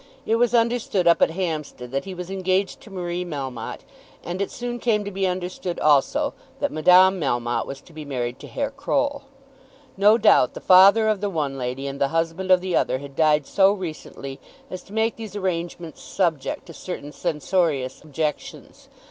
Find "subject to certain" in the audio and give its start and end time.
16.01-17.11